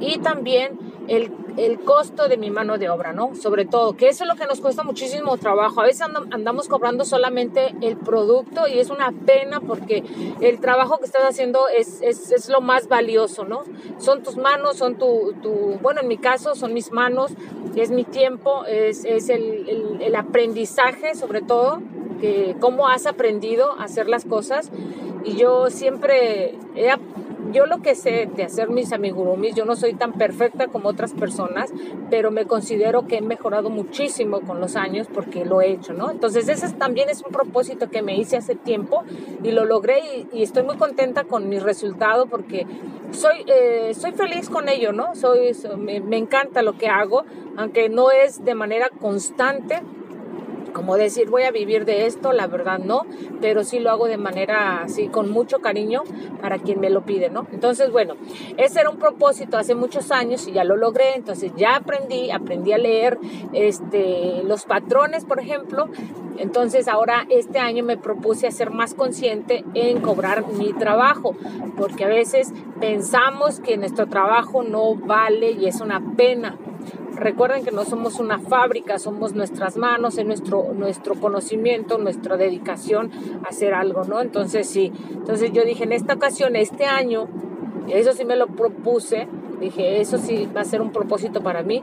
y 0.00 0.18
también 0.18 0.78
el, 1.08 1.32
el, 1.56 1.80
costo 1.80 2.28
de 2.28 2.36
mi 2.36 2.50
mano 2.50 2.78
de 2.78 2.88
obra, 2.88 3.12
¿no? 3.12 3.34
Sobre 3.34 3.64
todo, 3.64 3.96
que 3.96 4.08
eso 4.08 4.24
es 4.24 4.28
lo 4.28 4.36
que 4.36 4.46
nos 4.46 4.60
cuesta 4.60 4.82
muchísimo 4.82 5.36
trabajo. 5.36 5.80
A 5.80 5.84
veces 5.84 6.02
andamos 6.02 6.68
cobrando 6.68 7.04
solamente 7.04 7.74
el 7.80 7.96
producto 7.96 8.66
y 8.66 8.78
es 8.78 8.90
una 8.90 9.12
pena 9.12 9.60
porque 9.60 10.02
el 10.40 10.60
trabajo 10.60 10.98
que 10.98 11.06
estás 11.06 11.22
haciendo 11.22 11.68
es, 11.68 12.00
es, 12.02 12.32
es 12.32 12.48
lo 12.48 12.60
más 12.60 12.88
valioso, 12.88 13.44
¿no? 13.44 13.62
Son 13.98 14.22
tus 14.22 14.36
manos, 14.36 14.76
son 14.76 14.96
tu, 14.96 15.34
tu, 15.42 15.78
bueno, 15.82 16.00
en 16.00 16.08
mi 16.08 16.18
caso 16.18 16.54
son 16.54 16.74
mis 16.74 16.92
manos, 16.92 17.32
es 17.76 17.90
mi 17.90 18.04
tiempo, 18.04 18.64
es, 18.64 19.04
es 19.04 19.28
el, 19.28 19.98
el, 20.00 20.14
aprendizaje 20.16 21.14
sobre 21.14 21.42
todo, 21.42 21.80
que 22.20 22.56
cómo 22.60 22.88
has 22.88 23.06
aprendido 23.06 23.72
a 23.78 23.84
hacer 23.84 24.08
las 24.08 24.24
cosas. 24.24 24.70
Y 25.24 25.36
yo 25.36 25.70
siempre 25.70 26.54
he 26.74 26.90
yo 27.56 27.64
lo 27.64 27.80
que 27.80 27.94
sé 27.94 28.28
de 28.36 28.44
hacer 28.44 28.68
mis 28.68 28.92
amigurumis, 28.92 29.54
yo 29.54 29.64
no 29.64 29.76
soy 29.76 29.94
tan 29.94 30.12
perfecta 30.12 30.66
como 30.68 30.90
otras 30.90 31.14
personas, 31.14 31.72
pero 32.10 32.30
me 32.30 32.44
considero 32.44 33.06
que 33.06 33.16
he 33.16 33.22
mejorado 33.22 33.70
muchísimo 33.70 34.42
con 34.42 34.60
los 34.60 34.76
años 34.76 35.06
porque 35.12 35.46
lo 35.46 35.62
he 35.62 35.70
hecho, 35.70 35.94
¿no? 35.94 36.10
Entonces 36.10 36.48
ese 36.48 36.68
también 36.74 37.08
es 37.08 37.22
un 37.24 37.32
propósito 37.32 37.88
que 37.88 38.02
me 38.02 38.14
hice 38.14 38.36
hace 38.36 38.56
tiempo 38.56 39.04
y 39.42 39.52
lo 39.52 39.64
logré 39.64 40.26
y, 40.32 40.42
estoy 40.42 40.64
muy 40.64 40.76
contenta 40.76 41.24
con 41.24 41.48
mi 41.48 41.58
resultado 41.58 42.26
porque 42.26 42.66
soy, 43.10 43.44
eh, 43.46 43.94
soy 43.94 44.12
feliz 44.12 44.50
con 44.50 44.68
ello, 44.68 44.92
¿no? 44.92 45.14
Soy, 45.14 45.56
me, 45.78 46.00
me 46.00 46.18
encanta 46.18 46.60
lo 46.60 46.76
que 46.76 46.88
hago, 46.88 47.24
aunque 47.56 47.88
no 47.88 48.10
es 48.10 48.44
de 48.44 48.54
manera 48.54 48.90
constante, 49.00 49.80
como 50.76 50.98
decir 50.98 51.30
voy 51.30 51.44
a 51.44 51.50
vivir 51.50 51.86
de 51.86 52.04
esto, 52.04 52.34
la 52.34 52.46
verdad 52.48 52.78
no, 52.78 53.06
pero 53.40 53.64
sí 53.64 53.78
lo 53.78 53.90
hago 53.90 54.08
de 54.08 54.18
manera 54.18 54.82
así 54.82 55.08
con 55.08 55.30
mucho 55.30 55.60
cariño 55.60 56.02
para 56.42 56.58
quien 56.58 56.80
me 56.80 56.90
lo 56.90 57.06
pide, 57.06 57.30
¿no? 57.30 57.46
Entonces, 57.50 57.90
bueno, 57.90 58.14
ese 58.58 58.80
era 58.80 58.90
un 58.90 58.98
propósito 58.98 59.56
hace 59.56 59.74
muchos 59.74 60.10
años 60.12 60.46
y 60.46 60.52
ya 60.52 60.64
lo 60.64 60.76
logré, 60.76 61.14
entonces 61.14 61.50
ya 61.56 61.76
aprendí, 61.76 62.30
aprendí 62.30 62.74
a 62.74 62.78
leer 62.78 63.18
este, 63.54 64.42
los 64.44 64.66
patrones, 64.66 65.24
por 65.24 65.40
ejemplo, 65.40 65.88
entonces 66.36 66.88
ahora 66.88 67.26
este 67.30 67.58
año 67.58 67.82
me 67.82 67.96
propuse 67.96 68.46
a 68.46 68.50
ser 68.50 68.70
más 68.70 68.92
consciente 68.92 69.64
en 69.72 70.02
cobrar 70.02 70.46
mi 70.46 70.74
trabajo, 70.74 71.34
porque 71.78 72.04
a 72.04 72.08
veces 72.08 72.52
pensamos 72.80 73.60
que 73.60 73.78
nuestro 73.78 74.08
trabajo 74.08 74.62
no 74.62 74.94
vale 74.94 75.52
y 75.52 75.68
es 75.68 75.80
una 75.80 76.02
pena, 76.16 76.58
Recuerden 77.16 77.64
que 77.64 77.70
no 77.70 77.84
somos 77.84 78.20
una 78.20 78.38
fábrica, 78.38 78.98
somos 78.98 79.34
nuestras 79.34 79.76
manos, 79.76 80.18
es 80.18 80.26
nuestro, 80.26 80.72
nuestro 80.74 81.14
conocimiento, 81.14 81.98
nuestra 81.98 82.36
dedicación 82.36 83.10
a 83.44 83.48
hacer 83.48 83.72
algo, 83.72 84.04
¿no? 84.04 84.20
Entonces 84.20 84.68
sí, 84.68 84.92
entonces 85.10 85.50
yo 85.52 85.64
dije, 85.64 85.84
en 85.84 85.92
esta 85.92 86.14
ocasión, 86.14 86.56
este 86.56 86.84
año, 86.84 87.28
eso 87.88 88.12
sí 88.12 88.24
me 88.24 88.36
lo 88.36 88.48
propuse, 88.48 89.28
dije, 89.60 90.00
eso 90.00 90.18
sí 90.18 90.48
va 90.54 90.60
a 90.60 90.64
ser 90.64 90.82
un 90.82 90.92
propósito 90.92 91.42
para 91.42 91.62
mí, 91.62 91.82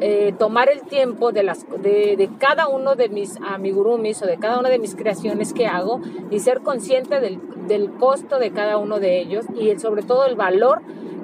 eh, 0.00 0.34
tomar 0.38 0.68
el 0.70 0.82
tiempo 0.82 1.32
de, 1.32 1.42
las, 1.42 1.66
de, 1.82 2.30
cada 2.38 2.68
uno 2.68 2.94
de 2.94 3.08
mis 3.08 3.36
amigurumis 3.40 4.22
o 4.22 4.26
de 4.26 4.36
cada 4.36 4.60
una 4.60 4.68
de 4.68 4.78
mis 4.78 4.94
creaciones 4.94 5.52
que 5.52 5.66
hago 5.66 6.00
y 6.30 6.40
ser 6.40 6.60
consciente 6.60 7.20
del, 7.20 7.40
del 7.66 7.90
costo 7.92 8.38
de 8.38 8.52
cada 8.52 8.76
uno 8.76 9.00
de 9.00 9.18
ellos 9.18 9.46
y 9.58 9.76
sobre 9.78 10.02
todo 10.02 10.26
el 10.26 10.36
valor 10.36 10.82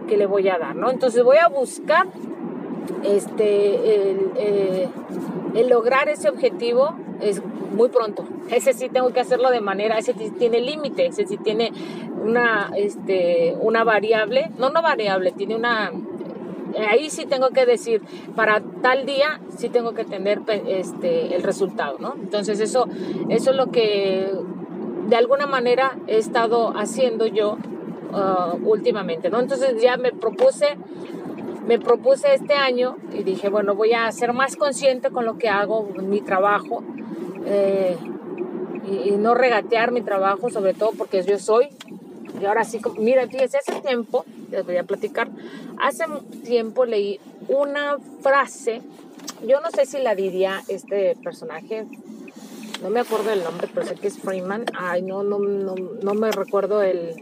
que 0.09 0.17
le 0.17 0.27
voy 0.27 0.49
a 0.49 0.59
dar, 0.59 0.75
¿no? 0.75 0.91
Entonces 0.91 1.23
voy 1.23 1.37
a 1.37 1.49
buscar 1.49 2.09
este, 3.05 4.15
eh, 4.37 4.89
el, 5.55 5.69
lograr 5.69 6.09
ese 6.09 6.29
objetivo 6.29 6.95
es 7.21 7.43
muy 7.45 7.89
pronto. 7.89 8.25
Ese 8.51 8.73
sí 8.73 8.89
tengo 8.89 9.13
que 9.13 9.21
hacerlo 9.21 9.51
de 9.51 9.61
manera, 9.61 9.99
ese 9.99 10.15
sí 10.15 10.31
tiene 10.31 10.61
límite, 10.61 11.07
ese 11.07 11.27
sí 11.27 11.37
tiene 11.39 11.73
una, 12.23 12.71
este, 12.77 13.57
una 13.61 13.85
variable, 13.85 14.51
no 14.59 14.71
no 14.71 14.83
variable, 14.83 15.33
tiene 15.33 15.57
una, 15.57 15.93
ahí 16.89 17.11
sí 17.11 17.27
tengo 17.27 17.51
que 17.51 17.67
decir, 17.67 18.03
para 18.35 18.63
tal 18.83 19.07
día 19.07 19.41
sí 19.57 19.69
tengo 19.69 19.95
que 19.95 20.05
tener 20.05 20.41
este, 20.67 21.35
el 21.35 21.43
resultado, 21.43 21.99
¿no? 21.99 22.15
Entonces 22.15 22.61
eso, 22.61 22.87
eso 23.29 23.51
es 23.51 23.57
lo 23.57 23.71
que 23.71 24.31
de 25.09 25.17
alguna 25.17 25.47
manera 25.47 25.99
he 26.07 26.17
estado 26.17 26.73
haciendo 26.77 27.27
yo 27.27 27.59
uh, 28.13 28.57
últimamente, 28.65 29.31
¿no? 29.31 29.41
Entonces 29.41 29.81
ya 29.81 29.97
me 29.97 30.13
propuse 30.13 30.77
me 31.67 31.79
propuse 31.79 32.35
este 32.35 32.55
año 32.55 32.97
y 33.13 33.23
dije, 33.23 33.49
bueno, 33.49 33.75
voy 33.75 33.93
a 33.95 34.11
ser 34.13 34.33
más 34.33 34.57
consciente 34.57 35.11
con 35.11 35.25
lo 35.25 35.39
que 35.39 35.49
hago, 35.49 35.89
mi 36.03 36.21
trabajo, 36.21 36.83
eh, 37.47 37.97
y, 38.87 39.13
no 39.13 39.35
regatear 39.35 39.93
mi 39.93 40.03
trabajo, 40.03 40.51
sobre 40.51 40.75
todo 40.75 40.91
porque 40.97 41.23
yo 41.23 41.39
soy. 41.39 41.69
Y 42.41 42.45
ahora 42.45 42.65
sí, 42.65 42.81
mira, 42.99 43.27
fíjese, 43.27 43.59
hace 43.59 43.81
tiempo, 43.81 44.25
les 44.51 44.65
voy 44.67 44.77
a 44.77 44.85
platicar, 44.85 45.29
hace 45.79 46.05
tiempo 46.45 46.85
leí 46.85 47.19
una 47.49 47.97
frase, 48.21 48.83
yo 49.47 49.61
no 49.61 49.71
sé 49.71 49.87
si 49.87 49.99
la 49.99 50.15
diría 50.15 50.63
este 50.69 51.17
personaje, 51.23 51.87
no 52.83 52.91
me 52.91 53.01
acuerdo 53.01 53.31
el 53.31 53.43
nombre, 53.43 53.69
pero 53.73 53.87
sé 53.87 53.95
que 53.95 54.09
es 54.09 54.19
Freeman, 54.19 54.67
ay, 54.77 55.01
no, 55.03 55.23
no, 55.23 55.39
no, 55.39 55.75
no 55.75 56.15
me 56.15 56.31
recuerdo 56.33 56.83
el, 56.83 57.15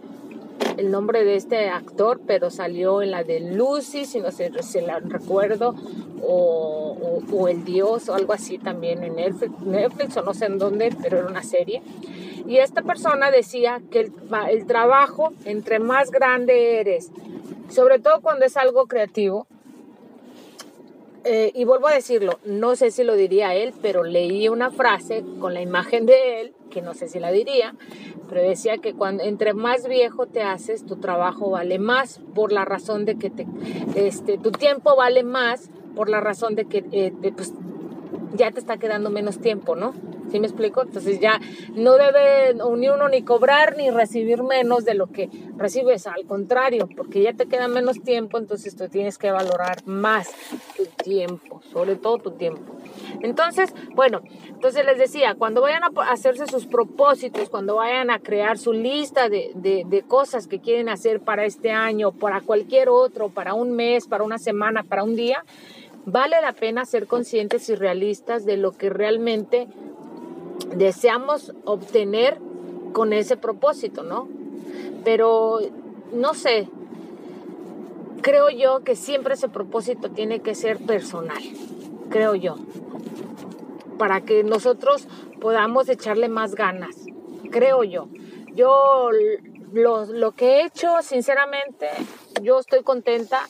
el 0.77 0.91
nombre 0.91 1.25
de 1.25 1.37
este 1.37 1.69
actor, 1.69 2.21
pero 2.27 2.51
salió 2.51 3.03
en 3.03 3.11
la 3.11 3.25
de 3.25 3.41
Lucy, 3.41 4.05
si 4.05 4.21
no 4.21 4.31
sé 4.31 4.51
si 4.63 4.81
la 4.81 5.01
recuerdo, 5.01 5.75
o, 6.23 7.21
o, 7.33 7.49
El 7.49 7.65
Dios, 7.65 8.09
o 8.09 8.15
algo 8.15 8.33
así 8.33 8.59
también 8.59 9.03
en 9.03 9.17
Netflix, 9.17 9.61
Netflix, 9.61 10.17
o 10.17 10.23
no 10.23 10.35
sé 10.35 10.47
en 10.47 10.59
dónde, 10.59 10.95
pero 11.03 11.19
era 11.19 11.27
una 11.27 11.43
serie. 11.43 11.83
Y 12.47 12.59
esta 12.59 12.83
persona 12.83 13.31
decía 13.31 13.81
que 13.91 14.11
el, 14.51 14.67
trabajo, 14.67 15.33
entre 15.45 15.79
más 15.79 16.11
grande 16.11 16.81
eres, 16.81 17.11
sobre 17.69 17.99
todo 17.99 18.21
cuando 18.21 18.45
es 18.45 18.57
algo 18.57 18.87
creativo, 18.87 19.47
eh, 21.25 21.53
y 21.55 21.65
vuelvo 21.65 21.87
a 21.87 21.95
decirlo, 21.95 22.41
no 22.45 22.75
sé 22.75 22.91
si 22.91 23.05
lo 23.05 23.15
diría 23.15 23.55
él, 23.55 23.73
pero 23.81 24.03
leí 24.03 24.49
una 24.49 24.73
frase 24.73 25.25
con 25.39 25.55
la 25.55 25.63
imagen 25.63 26.05
de 26.05 26.41
él, 26.41 26.53
que 26.69 26.83
no 26.83 26.95
sé 26.95 27.09
si 27.09 27.21
la 27.21 27.31
diría, 27.31 27.75
pero 28.29 28.43
decía 28.43 28.79
que 28.79 28.95
cuando 28.95 29.23
entre 29.23 29.55
más 29.55 29.89
viejo 29.89 30.27
te 30.27 30.43
haces, 30.43 30.85
tu 30.87 30.97
trabajo 30.97 31.51
vale 31.51 31.79
más 31.79 32.21
por 32.35 32.53
la 32.53 32.65
razón 32.65 33.05
de 33.05 33.17
que 33.17 33.31
te, 33.31 33.47
este, 33.95 34.39
tu 34.39 34.53
tiempo 34.53 34.97
vale 34.97 35.23
más 35.23 35.71
por 35.95 36.09
la 36.09 36.21
razón 36.21 36.55
de 36.55 36.65
que 36.67 36.85
eh, 36.93 37.13
pues, 37.37 37.53
ya 38.35 38.51
te 38.51 38.61
está 38.61 38.79
quedando 38.79 39.11
menos 39.11 39.39
tiempo, 39.39 39.77
¿no? 39.77 39.95
¿Sí 40.31 40.41
me 40.41 40.47
explico? 40.47 40.83
Entonces 40.83 41.21
ya 41.21 41.39
no 41.75 41.97
debe 41.99 42.55
ni 42.55 42.89
uno 42.89 43.09
ni 43.09 43.23
cobrar 43.23 43.77
ni 43.77 43.91
recibir 43.91 44.43
menos 44.43 44.87
de 44.87 44.95
lo 44.95 45.09
que 45.09 45.29
recibes, 45.59 46.07
al 46.07 46.25
contrario, 46.25 46.89
porque 46.97 47.21
ya 47.21 47.35
te 47.35 47.47
queda 47.47 47.69
menos 47.69 48.01
tiempo, 48.03 48.39
entonces 48.39 48.75
tú 48.75 48.89
tienes 48.89 49.19
que 49.19 49.31
valorar 49.31 49.87
más 49.87 50.31
tu 50.75 50.87
tiempo, 51.05 51.52
sobre 51.73 51.97
todo 51.97 52.19
tu 52.19 52.31
tiempo. 52.33 52.73
Entonces, 53.21 53.75
bueno, 53.95 54.21
entonces 54.49 54.85
les 54.85 54.99
decía, 54.99 55.35
cuando 55.35 55.63
vayan 55.63 55.83
a 55.85 55.91
hacerse 56.11 56.47
sus 56.47 56.67
propósitos, 56.67 57.49
cuando 57.49 57.77
vayan 57.77 58.11
a 58.11 58.19
crear 58.19 58.59
su 58.59 58.73
lista 58.73 59.29
de, 59.29 59.53
de, 59.55 59.85
de 59.87 60.03
cosas 60.03 60.47
que 60.47 60.61
quieren 60.61 60.89
hacer 60.89 61.21
para 61.21 61.45
este 61.45 61.71
año, 61.71 62.13
para 62.13 62.41
cualquier 62.41 62.89
otro, 62.89 63.29
para 63.29 63.55
un 63.55 63.73
mes, 63.73 64.07
para 64.07 64.25
una 64.25 64.39
semana, 64.39 64.83
para 64.83 65.05
un 65.05 65.17
día, 65.17 65.45
vale 66.05 66.41
la 66.41 66.53
pena 66.53 66.85
ser 66.85 67.07
conscientes 67.07 67.69
y 67.69 67.75
realistas 67.75 68.45
de 68.45 68.57
lo 68.57 68.73
que 68.73 68.91
realmente 68.91 69.69
deseamos 70.75 71.53
obtener 71.65 72.39
con 72.93 73.13
ese 73.13 73.37
propósito, 73.37 74.03
¿no? 74.03 74.29
Pero 75.05 75.59
no 76.13 76.35
sé, 76.35 76.69
creo 78.23 78.49
yo 78.49 78.85
que 78.85 78.97
siempre 78.97 79.35
ese 79.35 79.49
propósito 79.49 80.11
tiene 80.11 80.41
que 80.41 80.55
ser 80.55 80.79
personal, 80.79 81.43
creo 82.09 82.35
yo, 82.35 82.57
para 83.99 84.23
que 84.23 84.45
nosotros 84.45 85.07
podamos 85.41 85.89
echarle 85.89 86.29
más 86.29 86.55
ganas, 86.55 86.97
creo 87.51 87.85
yo. 87.85 88.09
Yo 88.55 89.11
lo, 89.73 90.05
lo 90.07 90.33
que 90.33 90.61
he 90.61 90.67
hecho, 90.67 91.03
sinceramente, 91.03 91.89
yo 92.43 92.59
estoy 92.59 92.83
contenta. 92.83 93.49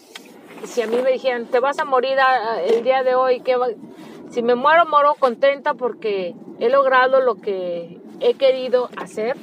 Si 0.64 0.80
a 0.80 0.86
mí 0.86 0.96
me 1.02 1.10
dijeran, 1.10 1.46
te 1.46 1.58
vas 1.58 1.78
a 1.78 1.84
morir 1.84 2.16
el 2.66 2.84
día 2.84 3.02
de 3.02 3.14
hoy, 3.14 3.40
que 3.40 3.56
si 4.30 4.42
me 4.42 4.54
muero, 4.54 4.86
moro 4.86 5.14
contenta 5.18 5.74
porque 5.74 6.34
he 6.60 6.68
logrado 6.70 7.20
lo 7.20 7.34
que 7.34 8.00
he 8.20 8.34
querido 8.34 8.88
hacer 8.96 9.36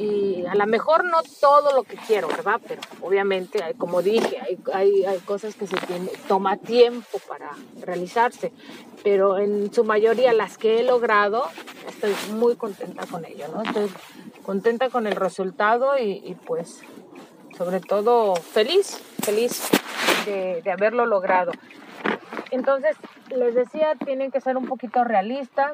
y 0.00 0.46
a 0.46 0.54
lo 0.54 0.66
mejor 0.66 1.04
no 1.04 1.18
todo 1.40 1.74
lo 1.74 1.82
que 1.82 1.96
quiero, 1.96 2.28
¿verdad? 2.28 2.58
Pero 2.66 2.80
obviamente, 3.02 3.62
como 3.76 4.00
dije, 4.00 4.38
hay, 4.72 5.04
hay, 5.04 5.18
cosas 5.18 5.54
que 5.54 5.66
se 5.66 5.76
tiene, 5.76 6.10
toma 6.26 6.56
tiempo 6.56 7.18
para 7.28 7.50
realizarse, 7.82 8.50
pero 9.04 9.36
en 9.36 9.72
su 9.74 9.84
mayoría 9.84 10.32
las 10.32 10.56
que 10.56 10.80
he 10.80 10.82
logrado, 10.84 11.44
estoy 11.86 12.14
muy 12.32 12.56
contenta 12.56 13.04
con 13.06 13.26
ello, 13.26 13.46
¿no? 13.54 13.62
Estoy 13.62 13.90
contenta 14.42 14.88
con 14.88 15.06
el 15.06 15.16
resultado 15.16 15.98
y, 15.98 16.34
pues 16.46 16.80
sobre 17.58 17.80
todo 17.80 18.36
feliz, 18.36 19.02
feliz 19.22 19.68
de, 20.24 20.62
de 20.62 20.70
haberlo 20.72 21.04
logrado. 21.04 21.52
Entonces, 22.50 22.96
les 23.28 23.54
decía, 23.54 23.96
tienen 24.02 24.30
que 24.30 24.40
ser 24.40 24.56
un 24.56 24.66
poquito 24.66 25.04
realistas, 25.04 25.72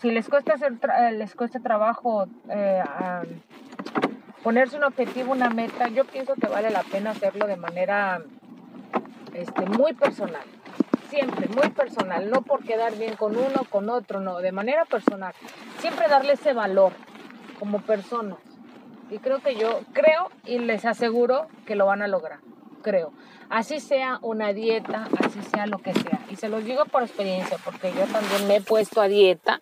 si 0.00 0.10
les 0.10 0.28
cuesta, 0.28 0.54
hacer 0.54 0.74
eh, 0.98 1.12
les 1.12 1.34
cuesta 1.34 1.60
trabajo 1.60 2.26
eh, 2.48 2.82
ponerse 4.42 4.76
un 4.76 4.84
objetivo, 4.84 5.32
una 5.32 5.50
meta, 5.50 5.88
yo 5.88 6.04
pienso 6.04 6.34
que 6.34 6.46
vale 6.46 6.70
la 6.70 6.82
pena 6.82 7.10
hacerlo 7.10 7.46
de 7.46 7.56
manera 7.56 8.20
este, 9.32 9.66
muy 9.66 9.94
personal. 9.94 10.44
Siempre, 11.08 11.48
muy 11.48 11.70
personal, 11.70 12.30
no 12.30 12.42
por 12.42 12.64
quedar 12.64 12.96
bien 12.96 13.16
con 13.16 13.36
uno 13.36 13.64
con 13.70 13.88
otro, 13.88 14.20
no, 14.20 14.38
de 14.38 14.52
manera 14.52 14.84
personal. 14.84 15.32
Siempre 15.78 16.08
darle 16.08 16.32
ese 16.32 16.52
valor 16.52 16.92
como 17.58 17.80
persona. 17.80 18.36
Y 19.10 19.18
creo 19.18 19.40
que 19.40 19.54
yo, 19.54 19.80
creo 19.92 20.30
y 20.44 20.58
les 20.58 20.84
aseguro 20.84 21.46
que 21.66 21.76
lo 21.76 21.86
van 21.86 22.02
a 22.02 22.08
lograr, 22.08 22.38
creo 22.84 23.12
así 23.54 23.80
sea 23.80 24.18
una 24.22 24.52
dieta, 24.52 25.08
así 25.20 25.40
sea 25.42 25.66
lo 25.66 25.78
que 25.78 25.92
sea. 25.94 26.20
Y 26.30 26.36
se 26.36 26.48
los 26.48 26.64
digo 26.64 26.84
por 26.86 27.02
experiencia, 27.02 27.56
porque 27.64 27.92
yo 27.92 28.04
también 28.06 28.46
me 28.48 28.56
he 28.56 28.60
puesto 28.60 29.00
a 29.00 29.08
dieta 29.08 29.58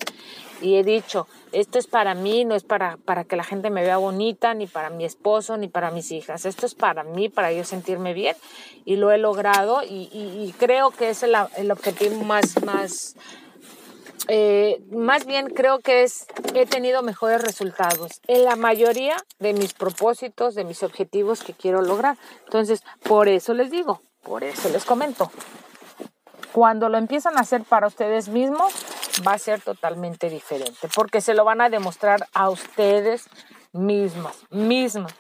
y 0.61 0.77
he 0.77 0.85
dicho, 0.85 1.27
esto 1.51 1.79
es 1.79 1.87
para 1.87 2.15
mí, 2.15 2.45
no 2.45 2.55
es 2.55 2.63
para, 2.63 2.97
para 2.97 3.25
que 3.25 3.37
la 3.37 3.45
gente 3.45 3.69
me 3.69 3.83
vea 3.83 3.97
bonita, 3.97 4.55
ni 4.55 4.67
para 4.67 4.91
mi 4.91 5.05
esposo, 5.05 5.57
ni 5.57 5.69
para 5.69 5.91
mis 5.91 6.13
hijas. 6.13 6.47
Esto 6.47 6.67
es 6.67 6.75
para 6.75 7.03
mí, 7.05 7.29
para 7.29 7.53
yo 7.53 7.65
sentirme 7.65 8.15
bien. 8.15 8.37
Y 8.85 8.97
lo 8.97 9.11
he 9.11 9.19
logrado 9.19 9.83
y, 9.83 10.55
creo 10.59 10.91
que 10.91 11.11
es 11.11 11.23
el, 11.23 11.35
el 11.57 11.71
objetivo 11.71 12.23
más, 12.25 12.63
más, 12.65 13.17
eh, 14.29 14.83
más 14.91 15.27
bien 15.27 15.49
creo 15.49 15.81
que 15.81 16.03
es, 16.03 16.27
he 16.55 16.67
tenido 16.67 17.03
mejores 17.03 17.43
resultados 17.43 18.21
en 18.27 18.45
la 18.45 18.57
mayoría 18.57 19.17
de 19.39 19.53
mis 19.53 19.75
propósitos, 19.75 20.55
de 20.55 20.65
mis 20.65 20.83
objetivos 20.83 21.43
que 21.43 21.55
quiero 21.55 21.83
lograr. 21.83 22.17
Entonces, 22.45 22.83
por 23.03 23.29
eso 23.29 23.55
les 23.55 23.71
digo, 23.71 24.01
por 24.23 24.45
eso 24.45 24.69
les 24.69 24.85
comento. 24.85 25.31
Cuando 26.53 26.89
lo 26.89 26.99
empiezan 26.99 27.39
a 27.39 27.41
hacer 27.41 27.65
para 27.65 27.87
ustedes 27.87 28.29
mismos, 28.29 28.73
va 29.27 29.33
a 29.33 29.39
ser 29.39 29.61
totalmente 29.61 30.29
diferente, 30.29 30.89
porque 30.95 31.21
se 31.21 31.35
lo 31.35 31.45
van 31.45 31.61
a 31.61 31.71
demostrar 31.71 32.29
a 32.35 32.51
ustedes 32.51 33.27
mismas, 33.73 34.37
mismas 34.51 35.15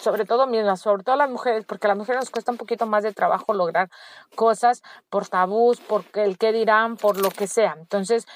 sobre 0.00 0.24
todo 0.24 0.46
mismas, 0.46 0.80
sobre 0.80 1.02
todo 1.02 1.16
las 1.16 1.30
mujeres, 1.30 1.64
porque 1.64 1.86
a 1.86 1.88
las 1.88 1.98
mujeres 1.98 2.22
nos 2.22 2.30
cuesta 2.30 2.52
un 2.52 2.58
poquito 2.58 2.86
más 2.86 3.02
de 3.02 3.12
trabajo 3.12 3.54
lograr 3.54 3.88
cosas 4.34 4.82
por 5.10 5.28
tabús, 5.28 5.80
por 5.80 6.04
el 6.14 6.38
qué 6.38 6.52
dirán, 6.52 6.96
por 6.96 7.20
lo 7.20 7.30
que 7.30 7.46
sea. 7.46 7.76
Entonces, 7.78 8.26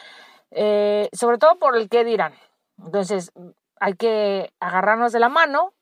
eh, 0.51 1.09
sobre 1.12 1.38
todo 1.38 1.57
por 1.57 1.77
el 1.77 1.88
qué 1.88 2.05
dirán. 2.05 2.35
Entonces, 2.85 3.33
hay 3.81 3.95
que 3.95 4.53
agarrarnos 4.61 5.12
de 5.12 5.21
la 5.21 5.29
mano 5.29 5.73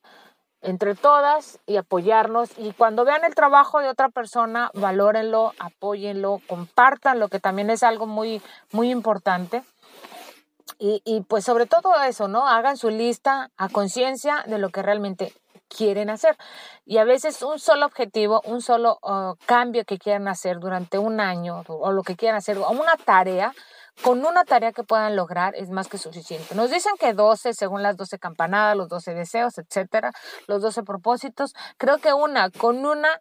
entre 0.64 0.94
todas 0.94 1.60
y 1.66 1.76
apoyarnos. 1.76 2.50
Y 2.58 2.72
cuando 2.72 3.04
vean 3.04 3.24
el 3.24 3.34
trabajo 3.34 3.80
de 3.80 3.88
otra 3.88 4.08
persona, 4.08 4.70
valórenlo, 4.74 5.52
apóyenlo, 5.58 6.40
compartanlo, 6.48 7.28
que 7.28 7.40
también 7.40 7.70
es 7.70 7.82
algo 7.82 8.06
muy, 8.06 8.42
muy 8.72 8.90
importante. 8.90 9.62
Y, 10.78 11.02
y, 11.04 11.20
pues 11.20 11.44
sobre 11.44 11.66
todo 11.66 11.94
eso, 12.02 12.26
¿no? 12.26 12.48
Hagan 12.48 12.76
su 12.76 12.90
lista 12.90 13.50
a 13.56 13.68
conciencia 13.68 14.44
de 14.46 14.58
lo 14.58 14.70
que 14.70 14.82
realmente 14.82 15.32
quieren 15.76 16.10
hacer. 16.10 16.36
Y 16.84 16.98
a 16.98 17.04
veces 17.04 17.42
un 17.42 17.58
solo 17.58 17.86
objetivo, 17.86 18.40
un 18.44 18.60
solo 18.60 18.98
uh, 19.02 19.34
cambio 19.46 19.84
que 19.84 19.98
quieran 19.98 20.28
hacer 20.28 20.58
durante 20.58 20.98
un 20.98 21.20
año 21.20 21.62
o 21.66 21.92
lo 21.92 22.02
que 22.02 22.16
quieran 22.16 22.36
hacer, 22.36 22.58
o 22.58 22.70
una 22.70 22.96
tarea, 22.96 23.52
con 24.02 24.24
una 24.24 24.44
tarea 24.44 24.72
que 24.72 24.82
puedan 24.82 25.16
lograr 25.16 25.54
es 25.54 25.70
más 25.70 25.88
que 25.88 25.98
suficiente. 25.98 26.54
Nos 26.54 26.70
dicen 26.70 26.92
que 26.98 27.12
12, 27.12 27.54
según 27.54 27.82
las 27.82 27.96
12 27.96 28.18
campanadas, 28.18 28.76
los 28.76 28.88
12 28.88 29.14
deseos, 29.14 29.58
etcétera, 29.58 30.12
los 30.46 30.62
12 30.62 30.82
propósitos. 30.82 31.54
Creo 31.78 31.98
que 31.98 32.12
una, 32.12 32.50
con 32.50 32.84
una, 32.84 33.20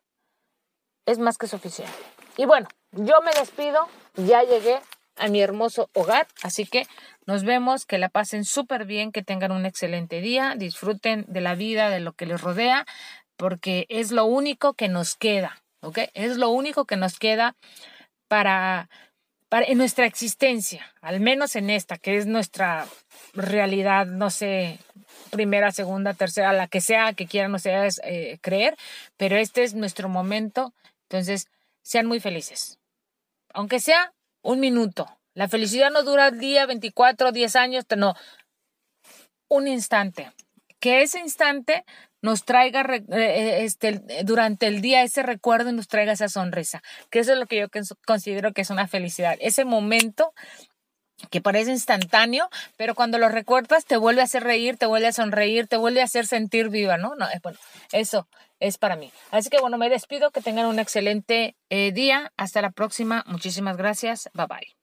es 1.06 1.20
más 1.20 1.38
que 1.38 1.48
suficiente. 1.48 1.94
Y 2.38 2.46
bueno, 2.46 2.68
yo 2.92 3.22
me 3.22 3.32
despido, 3.32 3.88
ya 4.16 4.44
llegué 4.44 4.82
a 5.18 5.28
mi 5.28 5.42
hermoso 5.42 5.90
hogar. 5.94 6.28
Así 6.42 6.66
que 6.66 6.88
nos 7.26 7.44
vemos, 7.44 7.86
que 7.86 7.98
la 7.98 8.10
pasen 8.10 8.46
súper 8.46 8.86
bien, 8.86 9.12
que 9.12 9.24
tengan 9.24 9.52
un 9.52 9.66
excelente 9.66 10.22
día, 10.22 10.56
disfruten 10.58 11.26
de 11.28 11.42
la 11.42 11.56
vida, 11.56 11.90
de 11.90 12.00
lo 12.00 12.14
que 12.14 12.26
les 12.26 12.42
rodea, 12.42 12.86
porque 13.38 13.86
es 13.90 14.12
lo 14.12 14.26
único 14.26 14.74
que 14.74 14.90
nos 14.90 15.16
queda, 15.16 15.64
¿ok? 15.82 16.00
Es 16.14 16.38
lo 16.38 16.50
único 16.50 16.86
que 16.86 16.98
nos 16.98 17.20
queda 17.20 17.56
para, 18.28 18.90
para 19.50 19.66
en 19.66 19.78
nuestra 19.78 20.06
existencia, 20.06 20.94
al 21.02 21.20
menos 21.20 21.56
en 21.56 21.70
esta, 21.70 21.98
que 21.98 22.18
es 22.18 22.26
nuestra 22.26 22.86
realidad, 23.34 24.06
no 24.06 24.30
sé, 24.30 24.80
primera, 25.32 25.72
segunda, 25.72 26.14
tercera, 26.14 26.54
la 26.54 26.68
que 26.68 26.82
sea 26.82 27.14
que 27.14 27.28
quieran 27.28 27.54
ustedes 27.56 28.02
eh, 28.04 28.38
creer, 28.42 28.78
pero 29.18 29.38
este 29.38 29.64
es 29.64 29.74
nuestro 29.74 30.10
momento, 30.10 30.74
entonces 31.04 31.48
sean 31.82 32.06
muy 32.06 32.20
felices. 32.20 32.80
Aunque 33.54 33.80
sea 33.80 34.14
un 34.42 34.60
minuto. 34.60 35.08
La 35.34 35.48
felicidad 35.48 35.92
no 35.92 36.04
dura 36.04 36.28
el 36.28 36.40
día, 36.40 36.66
24, 36.66 37.32
10 37.32 37.56
años, 37.56 37.86
no. 37.98 38.16
Un 39.48 39.68
instante. 39.68 40.32
Que 40.80 41.02
ese 41.02 41.20
instante 41.20 41.86
nos 42.22 42.46
traiga 42.46 42.82
eh, 42.82 43.04
eh, 43.10 43.64
este, 43.64 44.02
durante 44.24 44.68
el 44.68 44.82
día 44.82 45.04
ese 45.04 45.24
recuerdo 45.24 45.70
y 45.70 45.74
nos 45.74 45.88
traiga 45.88 46.14
esa 46.14 46.30
sonrisa. 46.30 46.82
Que 47.10 47.20
eso 47.20 47.34
es 47.34 47.40
lo 47.40 47.48
que 47.48 47.58
yo 47.58 47.68
considero 48.06 48.54
que 48.54 48.62
es 48.62 48.70
una 48.70 48.88
felicidad. 48.88 49.38
Ese 49.40 49.66
momento 49.66 50.34
que 51.30 51.42
parece 51.42 51.72
instantáneo, 51.72 52.50
pero 52.78 52.96
cuando 52.96 53.18
lo 53.18 53.30
recuerdas 53.30 53.86
te 53.86 53.98
vuelve 53.98 54.22
a 54.22 54.26
hacer 54.26 54.44
reír, 54.44 54.78
te 54.78 54.86
vuelve 54.86 55.08
a 55.08 55.14
sonreír, 55.14 55.68
te 55.68 55.78
vuelve 55.78 56.02
a 56.02 56.06
hacer 56.06 56.26
sentir 56.28 56.70
viva, 56.70 56.98
¿no? 56.98 57.16
no 57.16 57.28
bueno, 57.42 57.58
eso 57.92 58.28
es 58.60 58.78
para 58.78 58.96
mí. 58.96 59.12
Así 59.32 59.50
que 59.50 59.60
bueno, 59.60 59.78
me 59.78 59.90
despido, 59.90 60.32
que 60.32 60.42
tengan 60.42 60.66
un 60.66 60.80
excelente 60.80 61.56
eh, 61.70 61.92
día. 61.92 62.32
Hasta 62.38 62.62
la 62.62 62.72
próxima. 62.72 63.24
Muchísimas 63.28 63.78
gracias. 63.78 64.30
Bye 64.34 64.48
bye. 64.48 64.83